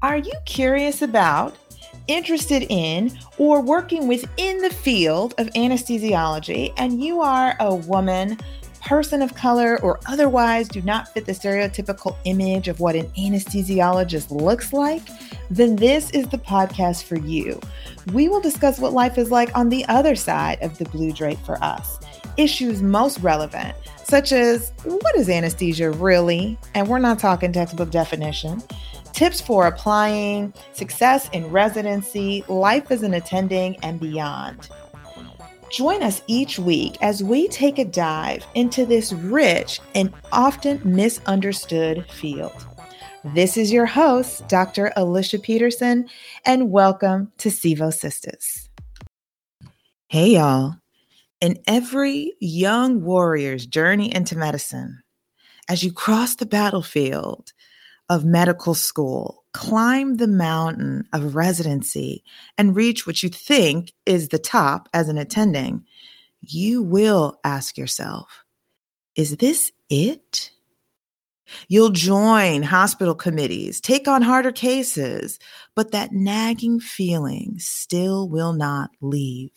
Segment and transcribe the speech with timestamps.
[0.00, 1.56] Are you curious about,
[2.06, 8.38] interested in, or working within the field of anesthesiology and you are a woman?
[8.80, 14.30] person of color or otherwise do not fit the stereotypical image of what an anesthesiologist
[14.30, 15.02] looks like,
[15.50, 17.60] then this is the podcast for you.
[18.12, 21.40] We will discuss what life is like on the other side of the blue drape
[21.40, 21.98] for us,
[22.36, 23.76] issues most relevant,
[24.08, 26.58] such as what is anesthesia really?
[26.74, 28.62] And we're not talking textbook definition.
[29.12, 34.70] Tips for applying, success in residency, life as an attending, and beyond.
[35.70, 42.06] Join us each week as we take a dive into this rich and often misunderstood
[42.10, 42.64] field.
[43.34, 44.90] This is your host, Dr.
[44.96, 46.08] Alicia Peterson,
[46.46, 48.68] and welcome to Sevo Sistas.
[50.08, 50.76] Hey, y'all.
[51.40, 55.02] In every young warrior's journey into medicine,
[55.68, 57.52] as you cross the battlefield
[58.08, 62.24] of medical school, climb the mountain of residency,
[62.56, 65.84] and reach what you think is the top as an attending,
[66.40, 68.44] you will ask yourself,
[69.14, 70.50] is this it?
[71.68, 75.38] You'll join hospital committees, take on harder cases,
[75.76, 79.50] but that nagging feeling still will not leave.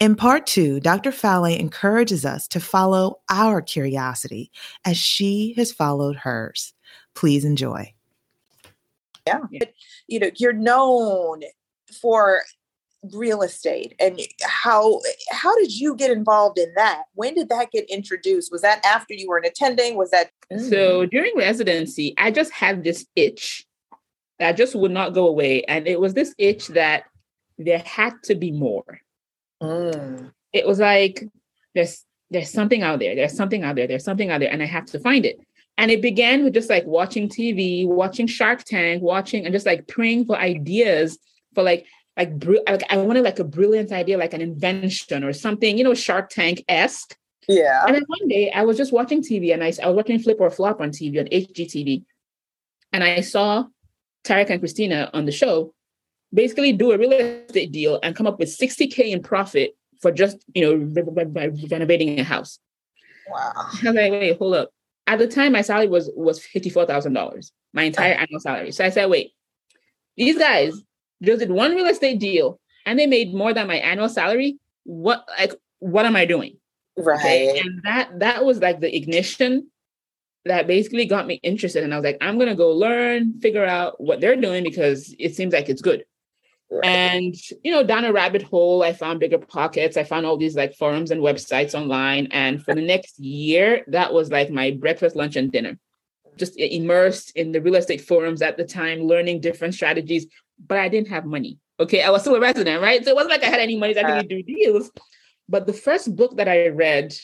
[0.00, 1.10] In part two, Dr.
[1.10, 4.52] Fawole encourages us to follow our curiosity
[4.84, 6.72] as she has followed hers.
[7.14, 7.92] Please enjoy.
[9.26, 9.40] Yeah.
[10.06, 11.42] You know, you're known
[12.00, 12.42] for
[13.12, 17.88] real estate and how how did you get involved in that when did that get
[17.88, 20.30] introduced was that after you were an attending was that
[20.68, 23.64] so during residency i just had this itch
[24.40, 27.04] that just would not go away and it was this itch that
[27.56, 29.00] there had to be more
[29.62, 30.30] mm.
[30.52, 31.24] it was like
[31.74, 34.66] there's there's something out there there's something out there there's something out there and i
[34.66, 35.40] have to find it
[35.78, 39.86] and it began with just like watching TV, watching Shark Tank, watching and just like
[39.86, 41.16] praying for ideas
[41.54, 41.86] for like
[42.16, 42.32] like,
[42.66, 46.30] like I wanted like a brilliant idea, like an invention or something, you know, Shark
[46.30, 47.16] Tank esque.
[47.46, 47.84] Yeah.
[47.86, 50.36] And then one day I was just watching TV and I, I was watching Flip
[50.40, 52.02] or Flop on TV on HGTV,
[52.92, 53.66] and I saw
[54.24, 55.72] Tarek and Christina on the show
[56.32, 60.38] basically do a real estate deal and come up with 60k in profit for just
[60.54, 60.74] you know
[61.70, 62.58] renovating a house.
[63.30, 63.52] Wow.
[63.56, 64.70] I was like, wait, hold up
[65.08, 68.70] at the time my salary was was $54,000, my entire annual salary.
[68.70, 69.32] So I said, wait,
[70.16, 70.74] these guys
[71.22, 74.58] just did one real estate deal and they made more than my annual salary.
[74.84, 76.58] What like what am I doing?
[76.96, 77.18] Right.
[77.18, 77.58] Okay?
[77.58, 79.70] And that that was like the ignition
[80.44, 81.84] that basically got me interested.
[81.84, 85.34] And I was like, I'm gonna go learn, figure out what they're doing because it
[85.34, 86.04] seems like it's good.
[86.70, 86.84] Right.
[86.84, 87.34] And
[87.64, 89.96] you know, down a rabbit hole, I found BiggerPockets.
[89.96, 92.28] I found all these like forums and websites online.
[92.30, 95.78] And for the next year, that was like my breakfast, lunch, and dinner.
[96.36, 100.26] Just immersed in the real estate forums at the time, learning different strategies.
[100.64, 101.58] But I didn't have money.
[101.80, 103.02] Okay, I was still a resident, right?
[103.02, 104.90] So it wasn't like I had any money that I could do deals.
[105.48, 107.14] But the first book that I read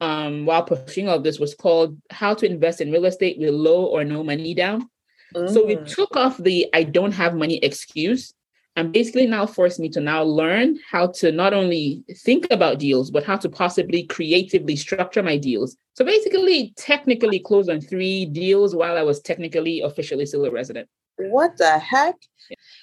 [0.00, 3.84] um, while pushing all this was called How to Invest in Real Estate with Low
[3.84, 4.88] or No Money Down.
[5.34, 5.52] Mm.
[5.52, 8.32] So we took off the I don't have money excuse
[8.78, 13.10] and basically now forced me to now learn how to not only think about deals,
[13.10, 15.76] but how to possibly creatively structure my deals.
[15.94, 20.88] So basically, technically close on three deals while I was technically officially still a resident.
[21.16, 22.14] What the heck?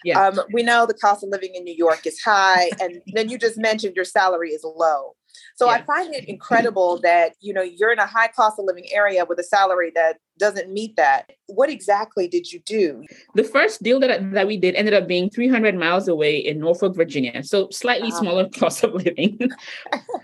[0.03, 0.19] Yeah.
[0.19, 3.38] Um, we know the cost of living in New York is high, and then you
[3.38, 5.16] just mentioned your salary is low.
[5.56, 5.73] So yeah.
[5.73, 9.25] I find it incredible that you know you're in a high cost of living area
[9.25, 11.31] with a salary that doesn't meet that.
[11.47, 13.03] What exactly did you do?
[13.35, 16.96] The first deal that that we did ended up being 300 miles away in Norfolk,
[16.96, 18.19] Virginia, so slightly uh-huh.
[18.19, 19.40] smaller cost of living.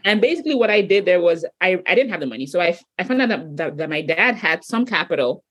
[0.06, 2.78] and basically, what I did there was I I didn't have the money, so I
[3.00, 5.44] I found out that, that, that my dad had some capital,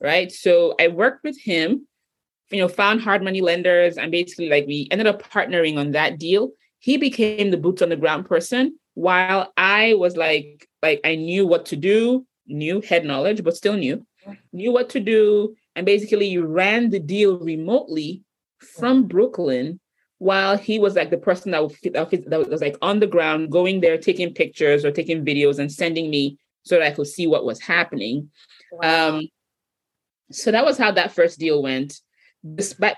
[0.00, 0.30] right?
[0.32, 1.86] So I worked with him
[2.50, 6.18] you know, found hard money lenders and basically like we ended up partnering on that
[6.18, 6.50] deal.
[6.78, 11.46] He became the boots on the ground person while I was like, like I knew
[11.46, 14.06] what to do, knew head knowledge, but still knew,
[14.54, 18.24] knew what to do, and basically you ran the deal remotely
[18.58, 19.78] from Brooklyn
[20.16, 23.82] while he was like the person that, was, that was like on the ground, going
[23.82, 27.44] there, taking pictures or taking videos and sending me so that I could see what
[27.44, 28.30] was happening.
[28.72, 29.18] Wow.
[29.18, 29.28] Um,
[30.32, 32.00] so that was how that first deal went.
[32.42, 32.96] But, but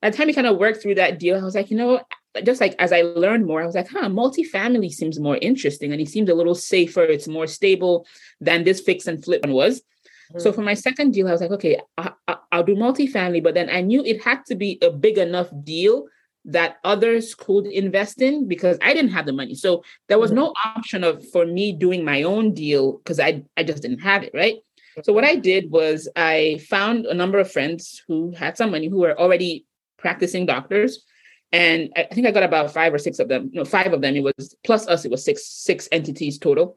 [0.00, 2.00] by the time we kind of worked through that deal, I was like, you know,
[2.42, 6.00] just like as I learned more, I was like, huh, multifamily seems more interesting and
[6.00, 7.04] it seemed a little safer.
[7.04, 8.06] It's more stable
[8.40, 9.80] than this fix and flip one was.
[9.80, 10.40] Mm-hmm.
[10.40, 12.12] So for my second deal, I was like, okay, I,
[12.52, 13.42] will do multifamily.
[13.42, 16.06] But then I knew it had to be a big enough deal
[16.46, 19.54] that others could invest in because I didn't have the money.
[19.54, 20.40] So there was mm-hmm.
[20.40, 24.22] no option of for me doing my own deal because I, I just didn't have
[24.22, 24.56] it, right?
[25.02, 28.88] So what I did was I found a number of friends who had some money
[28.88, 29.66] who were already
[29.98, 31.04] practicing doctors.
[31.52, 33.50] And I think I got about five or six of them.
[33.52, 34.16] No, five of them.
[34.16, 35.04] It was plus us.
[35.04, 36.76] It was six six entities total,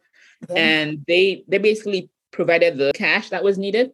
[0.55, 3.91] and they they basically provided the cash that was needed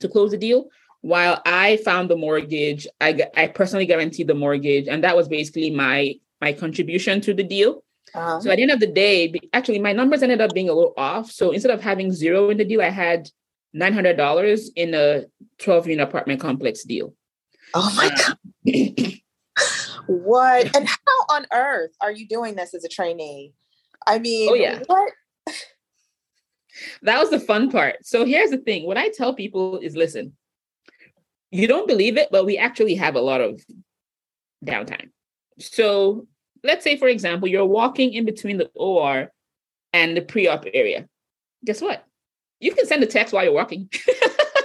[0.00, 0.68] to close the deal.
[1.02, 5.70] While I found the mortgage, I I personally guaranteed the mortgage, and that was basically
[5.70, 7.84] my my contribution to the deal.
[8.14, 8.40] Uh-huh.
[8.40, 10.94] So at the end of the day, actually, my numbers ended up being a little
[10.96, 11.30] off.
[11.30, 13.28] So instead of having zero in the deal, I had
[13.72, 15.24] nine hundred dollars in a
[15.58, 17.14] twelve unit apartment complex deal.
[17.74, 19.14] Oh my god!
[20.06, 23.52] what and how on earth are you doing this as a trainee?
[24.06, 25.12] I mean, oh yeah, what?
[27.02, 28.04] that was the fun part.
[28.04, 30.36] So here's the thing: what I tell people is, listen,
[31.50, 33.60] you don't believe it, but we actually have a lot of
[34.64, 35.10] downtime.
[35.58, 36.26] So
[36.62, 39.30] let's say, for example, you're walking in between the OR
[39.92, 41.06] and the pre-op area.
[41.64, 42.04] Guess what?
[42.60, 43.88] You can send a text while you're walking.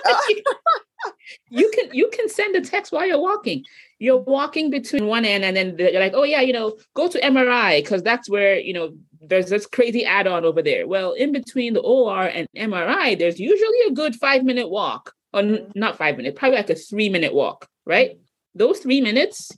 [1.49, 3.63] you can you can send a text while you're walking.
[3.99, 7.19] You're walking between one end, and then you're like, oh yeah, you know, go to
[7.19, 10.87] MRI because that's where you know there's this crazy add-on over there.
[10.87, 15.43] Well, in between the OR and MRI, there's usually a good five minute walk, or
[15.75, 18.17] not five minutes, probably like a three minute walk, right?
[18.55, 19.51] Those three minutes,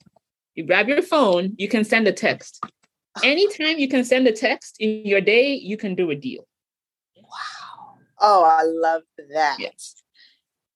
[0.55, 2.63] you grab your phone, you can send a text.
[3.23, 6.47] Anytime you can send a text in your day, you can do a deal.
[7.15, 7.97] Wow.
[8.19, 9.03] Oh, I love
[9.33, 9.57] that.
[9.59, 9.95] Yes.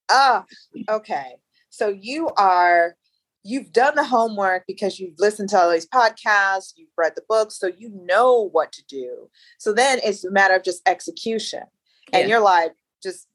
[0.10, 0.46] Ah,
[0.90, 1.36] okay.
[1.70, 2.96] So you are
[3.46, 7.60] you've done the homework because you've listened to all these podcasts, you've read the books,
[7.60, 9.30] so you know what to do.
[9.60, 11.62] So then it's a matter of just execution.
[12.12, 12.28] And yeah.
[12.36, 12.72] you're like,
[13.04, 13.28] just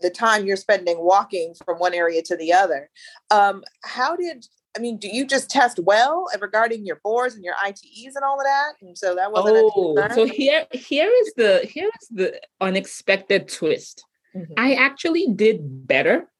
[0.00, 2.88] the time you're spending walking from one area to the other.
[3.32, 4.46] Um, how did
[4.76, 8.38] I mean, do you just test well regarding your boards and your ITEs and all
[8.38, 8.74] of that?
[8.80, 9.72] And so that wasn't.
[9.74, 14.04] Oh, so here, here is the here is the unexpected twist.
[14.36, 14.52] Mm-hmm.
[14.56, 16.30] I actually did better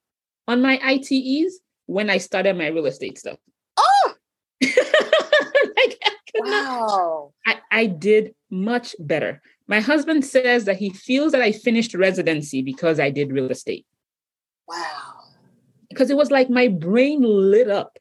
[0.47, 3.39] on my ITEs when I started my real estate stuff.
[3.77, 4.15] Oh,
[4.63, 7.33] like, I wow!
[7.47, 9.41] I, I did much better.
[9.67, 13.87] My husband says that he feels that I finished residency because I did real estate.
[14.69, 15.15] Wow!
[15.89, 17.99] Because it was like my brain lit up.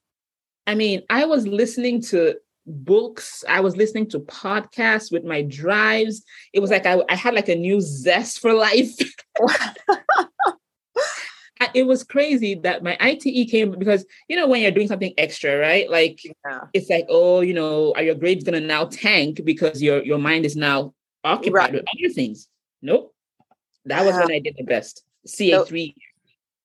[0.68, 2.36] I mean, I was listening to
[2.66, 3.46] books.
[3.48, 6.24] I was listening to podcasts with my drives.
[6.52, 8.92] It was like I, I had like a new zest for life.
[11.74, 15.58] it was crazy that my ITE came because you know when you're doing something extra,
[15.58, 15.90] right?
[15.90, 16.62] Like yeah.
[16.74, 20.46] it's like, oh, you know, are your grades gonna now tank because your your mind
[20.46, 20.94] is now
[21.24, 21.74] occupied right.
[21.74, 22.48] with other things?
[22.82, 23.14] Nope.
[23.86, 25.04] That was when I did the best.
[25.28, 25.94] CA3.
[25.94, 26.02] So,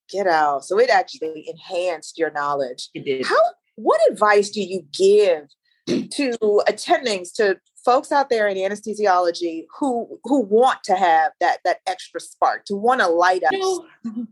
[0.09, 0.65] get out.
[0.65, 2.89] So it actually enhanced your knowledge.
[2.93, 3.25] It did.
[3.25, 3.39] How
[3.75, 5.47] what advice do you give
[5.87, 11.79] to attendings to folks out there in anesthesiology who who want to have that that
[11.87, 14.25] extra spark to want to light up you know,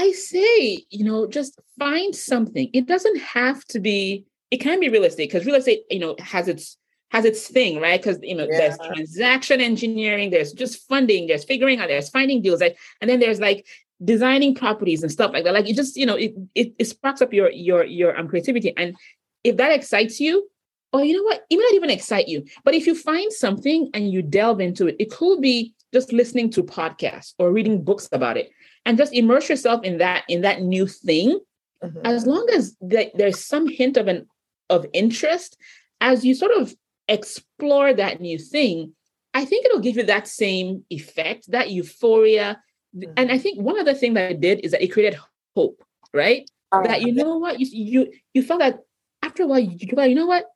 [0.00, 2.70] i say you know just find something.
[2.72, 6.14] It doesn't have to be it can be real estate because real estate you know
[6.20, 6.76] has its
[7.10, 8.00] has its thing right?
[8.00, 8.58] Because you know yeah.
[8.58, 13.20] there's transaction engineering there's just funding there's figuring out there's finding deals like, and then
[13.20, 13.66] there's like
[14.04, 15.54] designing properties and stuff like that.
[15.54, 18.76] Like it just you know it it, it sparks up your your your um, creativity.
[18.76, 18.96] And
[19.44, 20.48] if that excites you
[20.92, 22.44] or you know what, it might not even excite you.
[22.64, 26.50] But if you find something and you delve into it, it could be just listening
[26.50, 28.50] to podcasts or reading books about it
[28.84, 31.38] and just immerse yourself in that in that new thing.
[31.82, 31.98] Mm-hmm.
[32.04, 34.26] As long as th- there's some hint of an
[34.70, 35.56] of interest,
[36.00, 36.74] as you sort of
[37.08, 38.94] explore that new thing,
[39.34, 42.60] I think it'll give you that same effect, that euphoria.
[42.96, 43.12] Mm-hmm.
[43.16, 45.18] And I think one other thing that it did is that it created
[45.56, 46.48] hope, right?
[46.72, 48.80] Oh, that you know what you you you felt that
[49.22, 50.46] after a while you, you know what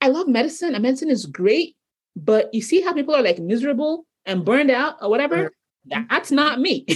[0.00, 1.76] I love medicine and medicine is great,
[2.14, 5.50] but you see how people are like miserable and burned out or whatever?
[5.90, 6.04] Mm-hmm.
[6.10, 6.86] That's not me.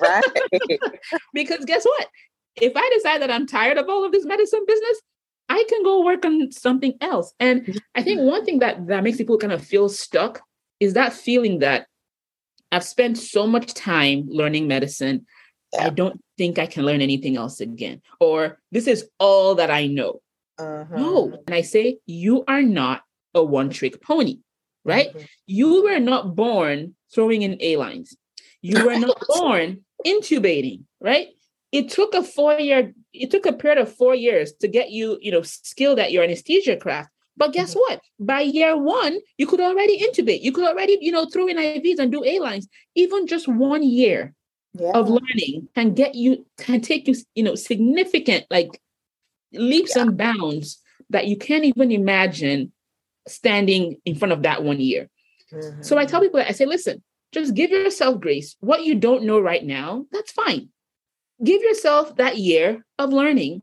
[0.00, 0.24] right.
[1.32, 2.08] because guess what?
[2.56, 5.00] If I decide that I'm tired of all of this medicine business,
[5.48, 7.32] I can go work on something else.
[7.38, 10.42] And I think one thing that that makes people kind of feel stuck
[10.80, 11.86] is that feeling that
[12.72, 15.26] I've spent so much time learning medicine.
[15.72, 15.86] Yeah.
[15.86, 18.02] I don't think I can learn anything else again.
[18.20, 20.20] Or this is all that I know.
[20.58, 20.96] Uh-huh.
[20.96, 21.42] No.
[21.46, 23.02] And I say, you are not
[23.34, 24.38] a one trick pony,
[24.84, 25.08] right?
[25.08, 25.24] Uh-huh.
[25.46, 28.16] You were not born throwing in A lines.
[28.62, 31.28] You were not born intubating, right?
[31.72, 35.18] It took a four year, it took a period of four years to get you,
[35.20, 37.10] you know, skilled at your anesthesia craft.
[37.36, 37.80] But guess mm-hmm.
[37.80, 38.00] what?
[38.18, 40.42] By year one, you could already intubate.
[40.42, 42.68] You could already, you know, throw in IVs and do A lines.
[42.94, 44.34] Even just one year
[44.72, 44.92] yeah.
[44.92, 48.80] of learning can get you, can take you, you know, significant like
[49.52, 50.02] leaps yeah.
[50.02, 52.72] and bounds that you can't even imagine
[53.28, 55.08] standing in front of that one year.
[55.52, 55.82] Mm-hmm.
[55.82, 57.02] So I tell people, I say, listen,
[57.36, 58.56] just give yourself grace.
[58.60, 60.70] What you don't know right now, that's fine.
[61.44, 63.62] Give yourself that year of learning,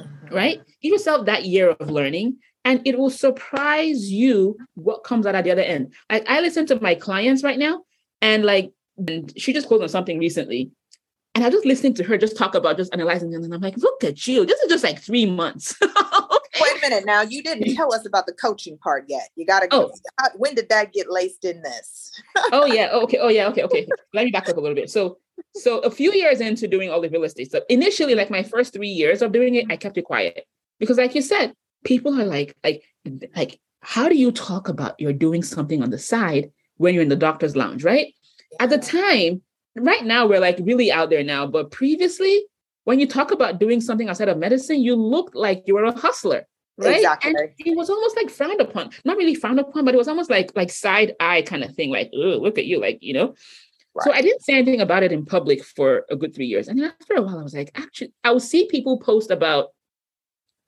[0.00, 0.34] mm-hmm.
[0.34, 0.60] right?
[0.82, 5.44] Give yourself that year of learning, and it will surprise you what comes out at
[5.44, 5.94] the other end.
[6.10, 7.82] Like I listen to my clients right now,
[8.20, 8.72] and like
[9.36, 10.70] she just closed on something recently.
[11.34, 14.02] And I just listening to her just talk about just analyzing, and I'm like, look
[14.02, 14.44] at you.
[14.44, 15.78] This is just like three months.
[16.60, 17.22] Wait a minute now.
[17.22, 19.28] You didn't tell us about the coaching part yet.
[19.36, 19.68] You got to.
[19.70, 19.92] Oh.
[20.36, 22.12] when did that get laced in this?
[22.52, 22.90] oh yeah.
[23.02, 23.18] Okay.
[23.18, 23.48] Oh yeah.
[23.48, 23.62] Okay.
[23.62, 23.88] Okay.
[24.12, 24.90] Let me back up a little bit.
[24.90, 25.18] So,
[25.56, 28.72] so a few years into doing all the real estate stuff, initially, like my first
[28.72, 30.46] three years of doing it, I kept it quiet
[30.78, 31.54] because, like you said,
[31.84, 32.84] people are like, like,
[33.34, 37.08] like, how do you talk about you're doing something on the side when you're in
[37.08, 38.14] the doctor's lounge, right?
[38.60, 39.42] At the time,
[39.76, 42.44] right now we're like really out there now, but previously
[42.84, 45.98] when you talk about doing something outside of medicine, you looked like you were a
[45.98, 46.46] hustler,
[46.78, 46.96] right?
[46.96, 47.30] Exactly.
[47.30, 48.90] And it was almost like frowned upon.
[49.04, 51.90] Not really frowned upon, but it was almost like like side eye kind of thing.
[51.90, 53.34] Like, oh, look at you, like you know.
[53.94, 54.04] Right.
[54.04, 56.78] So I didn't say anything about it in public for a good three years, and
[56.78, 59.68] then after a while, I was like, actually, I would see people post about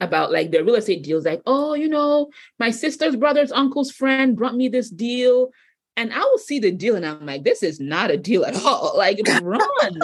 [0.01, 4.37] about like their real estate deals, like, oh, you know, my sister's brother's uncle's friend
[4.37, 5.51] brought me this deal.
[5.97, 8.57] And I will see the deal and I'm like, this is not a deal at
[8.65, 8.95] all.
[8.97, 9.99] Like, it's run,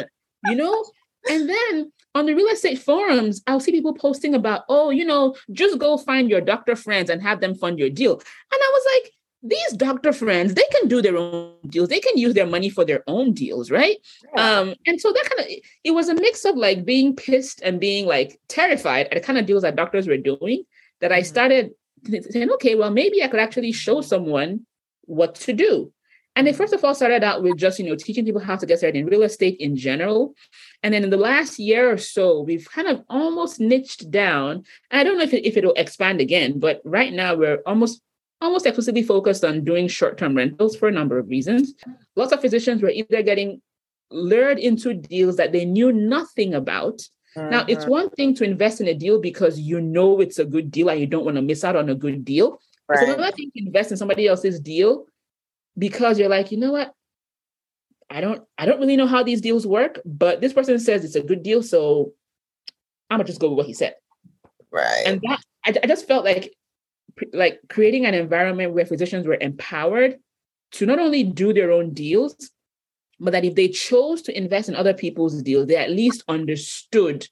[0.45, 0.85] you know?
[1.29, 5.37] And then on the real estate forums, I'll see people posting about, oh, you know,
[5.53, 8.15] just go find your doctor friends and have them fund your deal.
[8.15, 8.21] And
[8.53, 9.13] I was like,
[9.43, 11.89] these doctor friends, they can do their own deals.
[11.89, 13.97] They can use their money for their own deals, right?
[14.35, 14.59] Yeah.
[14.59, 17.81] Um, and so that kind of it was a mix of like being pissed and
[17.81, 20.65] being like terrified at the kind of deals that doctors were doing
[21.01, 21.27] that I mm-hmm.
[21.27, 21.71] started
[22.31, 24.67] saying, okay, well, maybe I could actually show someone
[25.03, 25.93] what to do.
[26.41, 28.65] And they first of all started out with just, you know, teaching people how to
[28.65, 30.35] get started in real estate in general.
[30.83, 34.65] And then in the last year or so, we've kind of almost niched down.
[34.91, 38.01] I don't know if, it, if it'll expand again, but right now we're almost
[38.41, 41.75] almost exclusively focused on doing short-term rentals for a number of reasons.
[42.17, 43.61] Lots of physicians were either getting
[44.11, 47.03] lured into deals that they knew nothing about.
[47.37, 47.51] Uh-huh.
[47.51, 47.91] Now, it's mm-hmm.
[47.91, 51.01] one thing to invest in a deal because you know it's a good deal and
[51.01, 52.63] you don't want to miss out on a good deal.
[52.89, 53.03] Right.
[53.03, 55.05] It's another thing to invest in somebody else's deal
[55.81, 56.95] because you're like, you know what?
[58.09, 61.17] I don't I don't really know how these deals work, but this person says it's
[61.17, 62.13] a good deal, so
[63.09, 63.95] I'm gonna just go with what he said.
[64.71, 65.03] Right.
[65.07, 66.55] And that I, I just felt like
[67.33, 70.19] like creating an environment where physicians were empowered
[70.73, 72.51] to not only do their own deals,
[73.19, 77.27] but that if they chose to invest in other people's deals, they at least understood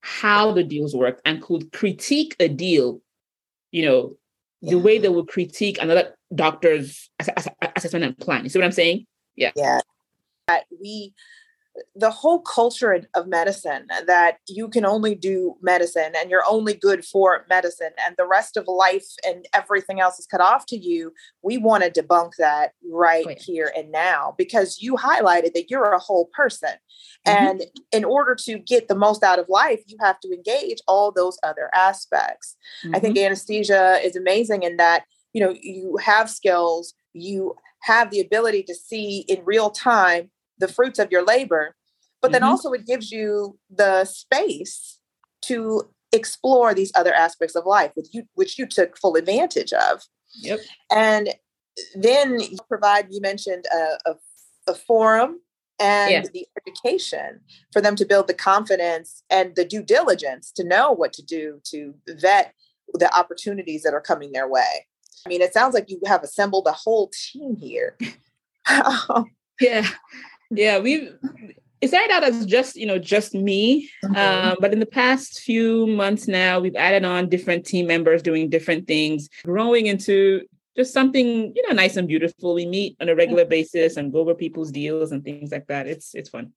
[0.00, 3.00] how the deals worked and could critique a deal,
[3.72, 4.16] you know,
[4.60, 4.70] yeah.
[4.70, 5.16] the way they mm-hmm.
[5.16, 7.10] would critique another doctor's
[7.76, 8.44] assessment and plan.
[8.44, 9.06] You see what I'm saying?
[9.36, 9.52] Yeah.
[9.56, 9.80] Yeah.
[10.46, 11.14] That we
[11.94, 17.04] the whole culture of medicine that you can only do medicine and you're only good
[17.04, 21.12] for medicine and the rest of life and everything else is cut off to you
[21.42, 23.36] we want to debunk that right oh, yeah.
[23.38, 26.74] here and now because you highlighted that you're a whole person
[27.26, 27.46] mm-hmm.
[27.46, 31.12] and in order to get the most out of life you have to engage all
[31.12, 32.94] those other aspects mm-hmm.
[32.94, 33.26] i think mm-hmm.
[33.26, 38.74] anesthesia is amazing in that you know you have skills you have the ability to
[38.74, 41.74] see in real time the fruits of your labor
[42.20, 42.50] but then mm-hmm.
[42.50, 44.98] also it gives you the space
[45.42, 45.82] to
[46.12, 50.02] explore these other aspects of life with you which you took full advantage of
[50.34, 50.58] yep
[50.90, 51.30] and
[51.94, 54.14] then you provide you mentioned a, a,
[54.68, 55.40] a forum
[55.80, 56.22] and yeah.
[56.32, 57.40] the education
[57.72, 61.60] for them to build the confidence and the due diligence to know what to do
[61.64, 62.52] to vet
[62.94, 64.86] the opportunities that are coming their way
[65.28, 67.98] I mean, it sounds like you have assembled a whole team here.
[69.60, 69.86] yeah.
[70.50, 70.78] Yeah.
[70.78, 71.12] We've,
[71.82, 73.90] it started out as just, you know, just me.
[74.02, 74.16] Mm-hmm.
[74.16, 78.48] Um, but in the past few months now, we've added on different team members doing
[78.48, 82.54] different things, growing into just something, you know, nice and beautiful.
[82.54, 85.86] We meet on a regular basis and go over people's deals and things like that.
[85.86, 86.54] It's it's fun.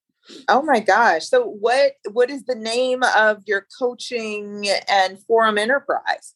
[0.48, 1.28] Oh my gosh.
[1.28, 6.36] So what what is the name of your coaching and forum enterprise?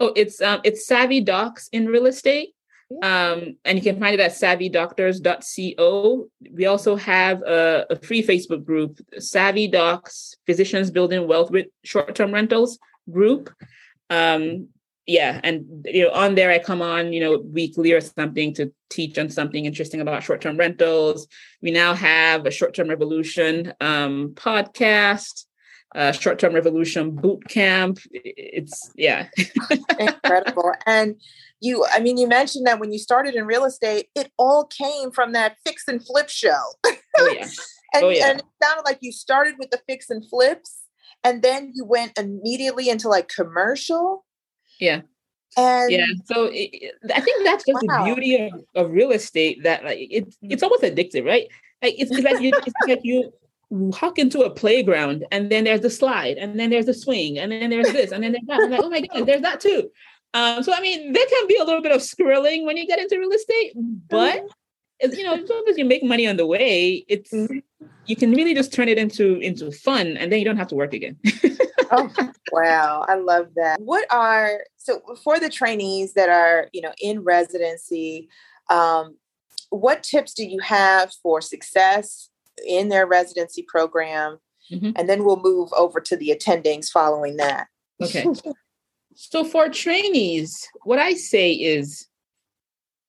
[0.00, 2.50] Oh, it's um, it's Savvy Docs in real estate.
[3.02, 6.28] Um, and you can find it at savvydoctors.co.
[6.52, 12.32] We also have a, a, free Facebook group, Savvy Docs Physicians Building Wealth with Short-Term
[12.32, 12.78] Rentals
[13.10, 13.52] group.
[14.08, 14.68] Um,
[15.06, 18.72] yeah, and you know, on there I come on, you know, weekly or something to
[18.90, 21.26] teach on something interesting about short-term rentals.
[21.62, 25.45] We now have a short-term revolution um, podcast
[25.96, 27.98] uh, short term revolution boot camp.
[28.12, 29.28] It's yeah,
[29.98, 30.72] incredible.
[30.84, 31.20] And
[31.60, 35.10] you, I mean, you mentioned that when you started in real estate, it all came
[35.10, 36.60] from that fix and flip show.
[37.18, 37.46] Oh, yeah.
[37.94, 38.28] and, oh, yeah.
[38.28, 40.82] and it sounded like you started with the fix and flips,
[41.24, 44.26] and then you went immediately into like commercial.
[44.78, 45.00] Yeah.
[45.56, 48.04] And yeah, so it, I think that's just wow.
[48.04, 51.46] the beauty of, of real estate that like it's it's almost addictive, right?
[51.80, 53.32] Like it's, it's like you it's like you
[53.70, 57.50] walk into a playground and then there's the slide and then there's the swing and
[57.50, 58.60] then there's this and then there's that.
[58.62, 59.90] I'm like, oh my god, there's that too.
[60.34, 62.98] Um, so I mean, there can be a little bit of scrolling when you get
[62.98, 64.42] into real estate, but
[65.02, 65.14] mm-hmm.
[65.14, 67.58] you know, as long as you make money on the way, it's mm-hmm.
[68.04, 70.74] you can really just turn it into into fun, and then you don't have to
[70.74, 71.16] work again.
[71.90, 72.10] oh
[72.52, 73.80] wow, I love that.
[73.80, 78.28] What are so for the trainees that are you know in residency?
[78.68, 79.16] Um,
[79.70, 82.30] what tips do you have for success
[82.64, 84.38] in their residency program?
[84.70, 84.92] Mm-hmm.
[84.96, 87.68] And then we'll move over to the attendings following that.
[88.02, 88.26] Okay.
[89.14, 92.06] So for trainees, what I say is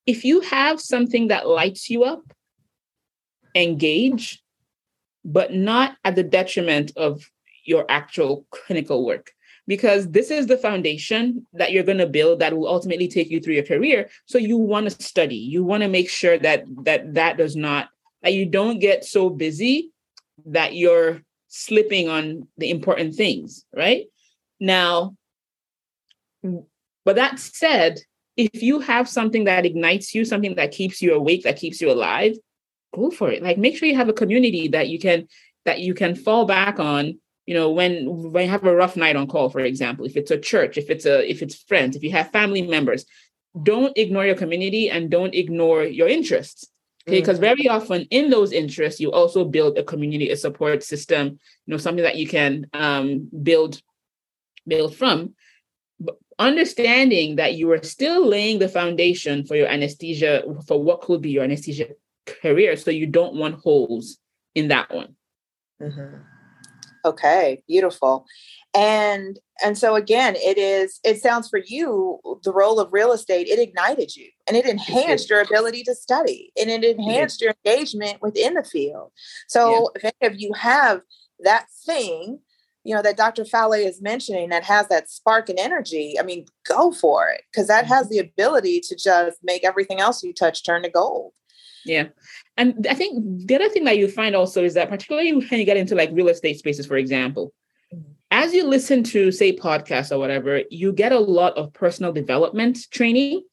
[0.06, 2.24] if you have something that lights you up,
[3.56, 4.42] engage,
[5.26, 7.30] but not at the detriment of
[7.66, 9.32] your actual clinical work.
[9.68, 13.42] Because this is the foundation that you're going to build that will ultimately take you
[13.42, 14.10] through your career.
[14.26, 15.36] So you want to study.
[15.36, 17.90] You want to make sure that that that does not
[18.24, 19.92] that you don't get so busy
[20.46, 24.06] that you're slipping on the important things, right?
[24.60, 25.16] Now,
[26.44, 28.00] but that said,
[28.36, 31.92] if you have something that ignites you, something that keeps you awake, that keeps you
[31.92, 32.36] alive,
[32.94, 33.42] go for it.
[33.42, 35.28] Like make sure you have a community that you can
[35.66, 39.16] that you can fall back on you know when when you have a rough night
[39.16, 42.04] on call for example if it's a church if it's a if it's friends if
[42.04, 43.06] you have family members
[43.64, 46.68] don't ignore your community and don't ignore your interests
[47.08, 47.42] okay because mm.
[47.42, 51.78] very often in those interests you also build a community a support system you know
[51.78, 53.82] something that you can um, build
[54.68, 55.34] build from
[56.40, 61.32] understanding that you are still laying the foundation for your anesthesia for what could be
[61.32, 61.88] your anesthesia
[62.26, 64.18] career so you don't want holes
[64.54, 65.16] in that one
[65.82, 66.18] mm-hmm.
[67.06, 68.26] okay beautiful
[68.78, 73.48] and and so again it is it sounds for you the role of real estate
[73.48, 78.22] it ignited you and it enhanced your ability to study and it enhanced your engagement
[78.22, 79.12] within the field
[79.48, 80.10] so yeah.
[80.10, 81.02] if any of you have
[81.40, 82.40] that thing
[82.84, 86.46] you know that dr Fawole is mentioning that has that spark and energy i mean
[86.68, 88.14] go for it because that has mm-hmm.
[88.14, 91.34] the ability to just make everything else you touch turn to gold
[91.84, 92.06] yeah
[92.58, 95.66] and i think the other thing that you find also is that particularly when you
[95.66, 97.52] get into like real estate spaces for example.
[98.32, 102.80] As you listen to say podcasts or whatever you get a lot of personal development
[102.92, 103.44] training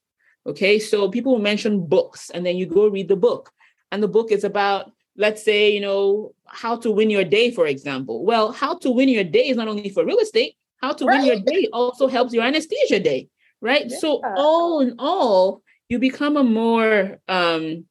[0.46, 3.50] okay so people will mention books and then you go read the book
[3.92, 7.66] and the book is about let's say, you know, how to win your day, for
[7.66, 8.24] example.
[8.24, 11.18] Well, how to win your day is not only for real estate, how to right.
[11.18, 13.28] win your day also helps your anesthesia day,
[13.60, 13.86] right?
[13.88, 13.98] Yeah.
[13.98, 17.84] So all in all, you become a more um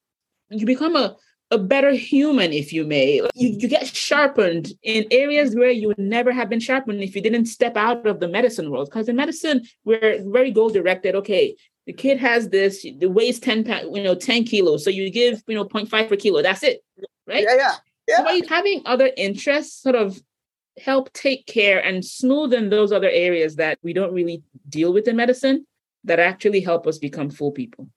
[0.49, 1.15] you become a
[1.53, 3.21] a better human, if you may.
[3.35, 7.21] You, you get sharpened in areas where you would never have been sharpened if you
[7.21, 8.89] didn't step out of the medicine world.
[8.89, 11.15] Because in medicine, we're very goal directed.
[11.15, 14.83] Okay, the kid has this, the weighs 10 pounds, you know, 10 kilos.
[14.83, 16.41] So you give, you know, 0.5 per kilo.
[16.41, 16.83] That's it
[17.27, 17.43] right?
[17.43, 17.75] Yeah, yeah.
[18.07, 18.17] yeah.
[18.17, 20.21] So by having other interests sort of
[20.79, 25.15] help take care and smoothen those other areas that we don't really deal with in
[25.15, 25.65] medicine
[26.03, 27.89] that actually help us become full people.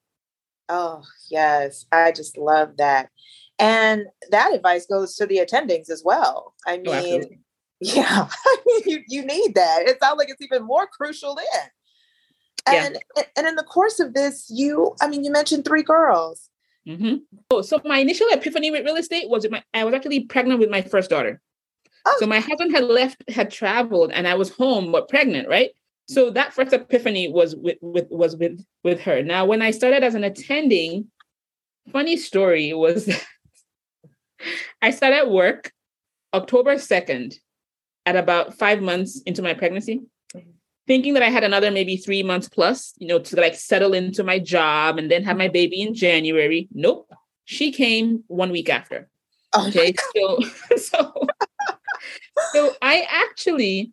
[0.69, 1.85] Oh, yes.
[1.91, 3.09] I just love that.
[3.59, 6.53] And that advice goes to the attendings as well.
[6.65, 7.35] I oh, mean, oh,
[7.79, 8.27] yeah,
[8.85, 9.87] you, you need that.
[9.87, 11.69] It sounds like it's even more crucial then.
[12.69, 13.23] And, yeah.
[13.37, 16.49] and in the course of this, you, I mean, you mentioned three girls.
[16.87, 17.15] Mm-hmm.
[17.51, 20.69] Oh, so my initial epiphany with real estate was my I was actually pregnant with
[20.69, 21.41] my first daughter.
[22.05, 22.15] Oh.
[22.19, 25.71] So my husband had left, had traveled, and I was home but pregnant, right?
[26.07, 29.21] So that first epiphany was with, with was with with her.
[29.21, 31.11] Now, when I started as an attending,
[31.91, 33.09] funny story was
[34.81, 35.71] I started work
[36.33, 37.35] October 2nd
[38.05, 40.01] at about five months into my pregnancy
[40.35, 40.49] mm-hmm.
[40.87, 44.23] thinking that I had another maybe three months plus, you know, to like settle into
[44.23, 45.53] my job and then have my mm-hmm.
[45.53, 46.67] baby in January.
[46.71, 47.11] Nope.
[47.45, 49.09] She came one week after.
[49.53, 49.93] Oh okay.
[50.15, 50.39] So
[50.77, 51.27] so
[52.53, 53.91] so I actually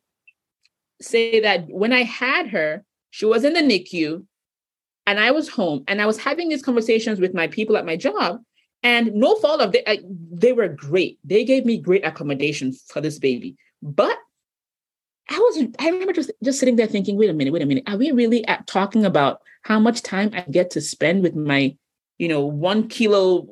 [1.01, 4.25] say that when I had her, she was in the NICU
[5.07, 7.97] and I was home and I was having these conversations with my people at my
[7.97, 8.41] job.
[8.85, 11.19] And no fault of they, they were great.
[11.25, 13.57] They gave me great accommodation for this baby.
[13.83, 14.17] But
[15.31, 17.85] I was I remember just just sitting there thinking, wait a minute, wait a minute,
[17.89, 21.75] are we really at talking about how much time I get to spend with my,
[22.19, 23.49] you know, one kilo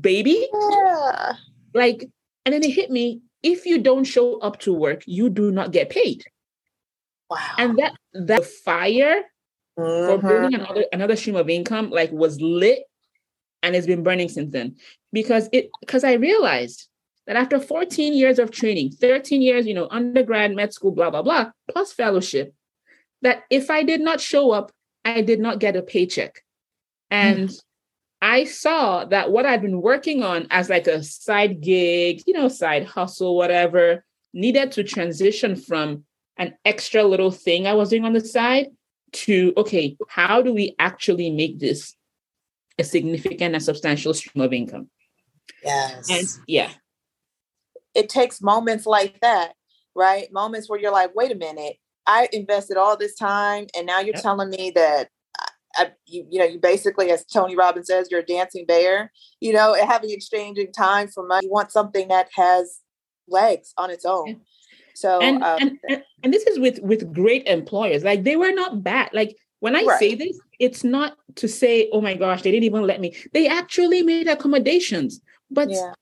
[0.00, 0.46] baby?
[0.52, 1.32] Yeah.
[1.74, 2.08] Like,
[2.46, 5.72] and then it hit me: if you don't show up to work, you do not
[5.72, 6.24] get paid.
[7.28, 7.38] Wow.
[7.58, 9.22] And that that fire
[9.76, 10.06] mm-hmm.
[10.06, 12.84] for building another another stream of income like was lit
[13.68, 14.74] and it's been burning since then
[15.12, 16.88] because it because I realized
[17.28, 21.20] that after 14 years of training, 13 years, you know, undergrad, med school, blah, blah,
[21.20, 22.54] blah, plus fellowship,
[23.20, 24.72] that if I did not show up,
[25.04, 26.42] I did not get a paycheck.
[27.10, 27.62] And mm.
[28.22, 32.48] I saw that what I'd been working on as like a side gig, you know,
[32.48, 36.04] side hustle, whatever, needed to transition from
[36.38, 38.68] an extra little thing I was doing on the side
[39.12, 41.94] to, okay, how do we actually make this
[42.78, 44.88] a significant and substantial stream of income?
[45.64, 46.10] Yes.
[46.10, 46.70] And yeah.
[47.94, 49.52] It takes moments like that,
[49.94, 50.32] right?
[50.32, 54.14] Moments where you're like, wait a minute, I invested all this time and now you're
[54.14, 54.22] yep.
[54.22, 55.08] telling me that
[55.76, 59.52] I, you, you know, you basically, as Tony Robbins says, you're a dancing bear, you
[59.52, 61.46] know, having exchanging time for money.
[61.46, 62.80] You want something that has
[63.28, 64.40] legs on its own.
[64.94, 68.50] So, and, um, and, and, and, this is with, with great employers, like they were
[68.50, 69.10] not bad.
[69.12, 69.98] Like when I right.
[69.98, 73.16] say this, it's not to say, oh my gosh, they didn't even let me.
[73.32, 75.92] They actually made accommodations, but yeah.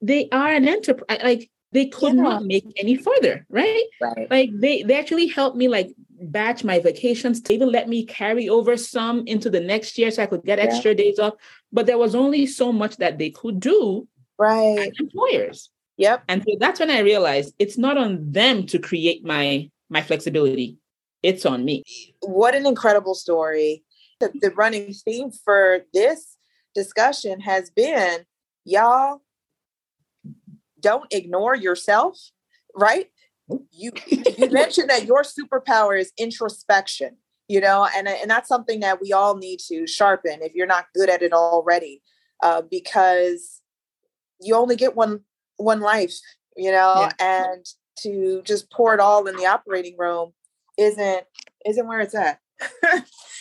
[0.00, 1.20] they are an enterprise.
[1.22, 2.22] Like they could yeah.
[2.22, 3.84] not make any further, right?
[4.00, 4.30] Right.
[4.30, 8.48] Like they they actually helped me like batch my vacations to even let me carry
[8.48, 10.64] over some into the next year so I could get yeah.
[10.64, 11.34] extra days off.
[11.72, 14.08] But there was only so much that they could do.
[14.38, 14.92] Right.
[14.98, 15.70] employers.
[15.96, 16.24] Yep.
[16.28, 20.78] And so that's when I realized it's not on them to create my my flexibility.
[21.24, 21.82] It's on me.
[22.20, 23.82] What an incredible story.
[24.20, 26.36] The, the running theme for this
[26.74, 28.26] discussion has been
[28.66, 29.22] y'all
[30.80, 32.18] don't ignore yourself,
[32.76, 33.06] right?
[33.72, 33.92] You
[34.36, 37.16] you mentioned that your superpower is introspection,
[37.48, 40.86] you know, and and that's something that we all need to sharpen if you're not
[40.94, 42.02] good at it already,
[42.42, 43.62] uh, because
[44.40, 45.20] you only get one
[45.56, 46.14] one life,
[46.54, 47.46] you know, yeah.
[47.48, 47.64] and
[48.00, 50.34] to just pour it all in the operating room
[50.78, 51.24] isn't
[51.66, 52.38] isn't where it's at.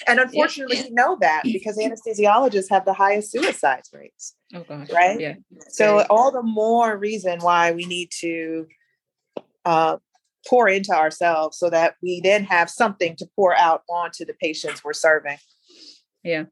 [0.08, 0.84] and unfortunately, yeah.
[0.84, 4.36] we know that because anesthesiologists have the highest suicide rates.
[4.54, 4.90] Oh gosh.
[4.92, 5.20] Right?
[5.20, 5.36] Yeah.
[5.70, 8.68] So all the more reason why we need to
[9.66, 9.98] uh,
[10.48, 14.84] pour into ourselves so that we then have something to pour out onto the patients
[14.84, 15.38] we're serving.
[16.24, 16.46] Yeah.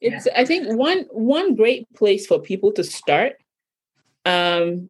[0.00, 3.34] It's I think one one great place for people to start
[4.24, 4.88] um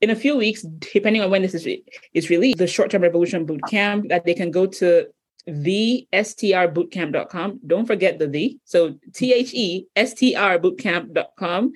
[0.00, 1.84] in a few weeks, depending on when this is, re-
[2.14, 5.06] is released, the short term revolution boot camp that they can go to
[5.46, 7.60] the strbootcamp.com.
[7.66, 8.58] Don't forget the the.
[8.64, 11.72] So T H E S T R bootcamp.com.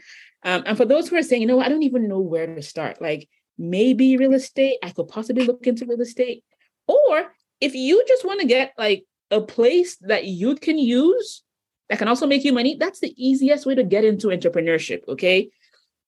[0.46, 2.62] Um, and for those who are saying, you know, I don't even know where to
[2.62, 6.44] start, like maybe real estate, I could possibly look into real estate.
[6.86, 11.42] Or if you just want to get like a place that you can use
[11.88, 15.00] that can also make you money, that's the easiest way to get into entrepreneurship.
[15.08, 15.50] Okay.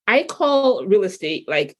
[0.07, 1.75] I call real estate like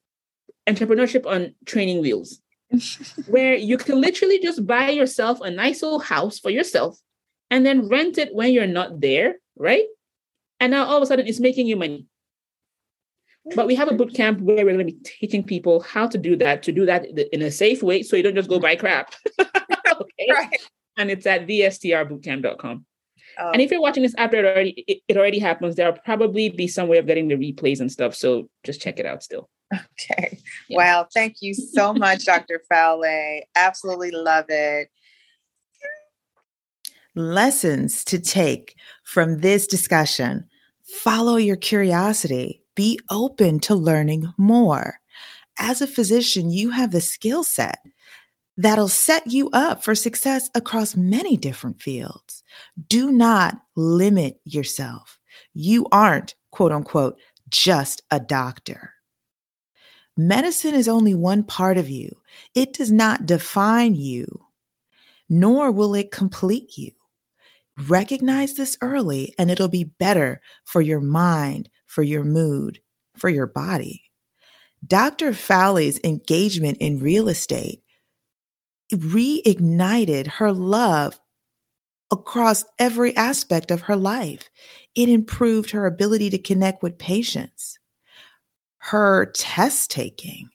[0.67, 2.39] entrepreneurship on training wheels
[3.27, 6.99] where you can literally just buy yourself a nice old house for yourself
[7.49, 9.86] and then rent it when you're not there, right?
[10.60, 12.08] And now all of a sudden it's making you money.
[13.56, 16.17] But we have a boot camp where we're going to be teaching people how to
[16.17, 18.75] do that, to do that in a safe way so you don't just go buy
[18.75, 19.13] crap.
[19.39, 20.27] okay.
[20.30, 20.60] Right.
[20.97, 22.86] And it's at thestrbootcamp.com.
[23.39, 23.51] Oh.
[23.51, 26.67] And if you're watching this after it already it, it already happens, there'll probably be
[26.67, 28.15] some way of getting the replays and stuff.
[28.15, 29.49] So just check it out still.
[29.73, 30.39] Okay.
[30.69, 30.77] Yeah.
[30.77, 31.08] Wow.
[31.13, 32.62] Thank you so much, Dr.
[32.71, 33.41] Fawole.
[33.56, 34.89] Absolutely love it.
[37.15, 40.47] Lessons to take from this discussion
[41.03, 44.99] follow your curiosity, be open to learning more.
[45.60, 47.80] As a physician, you have the skill set
[48.56, 52.43] that'll set you up for success across many different fields.
[52.88, 55.19] Do not limit yourself.
[55.53, 57.17] You aren't, quote unquote,
[57.49, 58.93] just a doctor.
[60.17, 62.17] Medicine is only one part of you.
[62.56, 64.25] It does not define you,
[65.30, 66.91] nor will it complete you.
[67.88, 72.80] Recognize this early, and it'll be better for your mind, for your mood,
[73.15, 74.03] for your body.
[74.86, 75.34] Dr.
[75.34, 77.84] Fawole's engagement in real estate
[78.91, 81.19] reignited her love
[82.10, 84.49] across every aspect of her life.
[84.95, 87.77] It improved her ability to connect with patients
[88.88, 90.47] her test taking.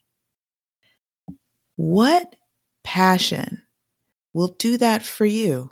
[1.76, 2.34] What
[2.82, 3.62] passion
[4.32, 5.68] will do that for you?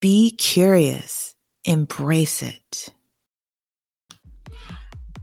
[0.00, 2.88] Be curious, embrace it.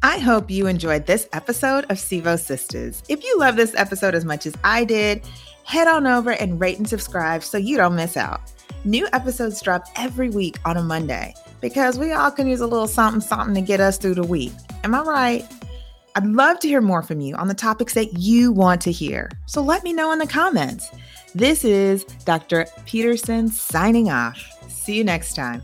[0.02, 3.04] I hope you enjoyed this episode of Sevo Sistas.
[3.10, 5.28] If you love this episode as much as I did,
[5.66, 8.40] head on over and rate and subscribe so you don't miss out.
[8.86, 12.88] New episodes drop every week on a Monday because we all can use a little
[12.88, 14.54] something something to get us through the week.
[14.84, 15.46] Am I right?
[16.16, 19.30] I'd love to hear more from you on the topics that you want to hear.
[19.48, 20.90] So let me know in the comments.
[21.36, 22.66] This is Dr.
[22.86, 24.42] Peterson signing off.
[24.70, 25.62] See you next time.